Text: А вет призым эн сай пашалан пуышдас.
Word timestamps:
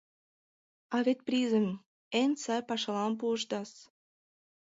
А 0.95 0.97
вет 1.05 1.19
призым 1.27 1.67
эн 2.21 2.31
сай 2.43 2.61
пашалан 2.69 3.13
пуышдас. 3.19 3.71